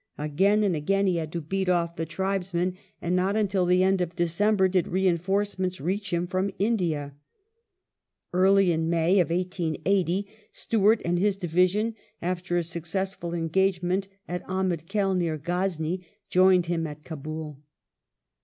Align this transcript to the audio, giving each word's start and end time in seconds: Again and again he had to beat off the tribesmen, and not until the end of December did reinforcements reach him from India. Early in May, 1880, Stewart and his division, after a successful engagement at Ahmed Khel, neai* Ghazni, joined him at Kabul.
Again 0.17 0.63
and 0.63 0.75
again 0.75 1.05
he 1.05 1.17
had 1.17 1.31
to 1.33 1.41
beat 1.41 1.69
off 1.69 1.95
the 1.95 2.07
tribesmen, 2.07 2.75
and 3.03 3.15
not 3.15 3.35
until 3.35 3.67
the 3.67 3.83
end 3.83 4.01
of 4.01 4.15
December 4.15 4.67
did 4.67 4.87
reinforcements 4.87 5.79
reach 5.79 6.11
him 6.11 6.25
from 6.25 6.49
India. 6.57 7.13
Early 8.33 8.71
in 8.71 8.89
May, 8.89 9.17
1880, 9.17 10.25
Stewart 10.51 11.03
and 11.05 11.19
his 11.19 11.37
division, 11.37 11.93
after 12.19 12.57
a 12.57 12.63
successful 12.63 13.35
engagement 13.35 14.07
at 14.27 14.41
Ahmed 14.49 14.87
Khel, 14.89 15.13
neai* 15.15 15.43
Ghazni, 15.43 16.03
joined 16.31 16.65
him 16.65 16.87
at 16.87 17.03
Kabul. 17.03 17.61